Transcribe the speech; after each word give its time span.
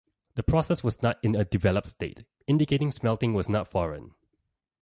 The 0.33 0.41
process 0.41 0.83
was 0.83 1.03
not 1.03 1.19
in 1.23 1.35
a 1.35 1.45
developed 1.45 1.87
state, 1.89 2.23
indicating 2.47 2.91
smelting 2.91 3.35
was 3.35 3.47
not 3.47 3.67
foreign. 3.67 4.15